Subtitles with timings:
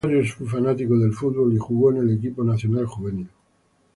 [0.03, 3.29] Rosário es un fanático del fútbol y jugó en el equipo nacional juvenil.